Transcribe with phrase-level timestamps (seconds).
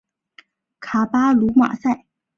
[0.79, 2.07] 卡巴卢马塞。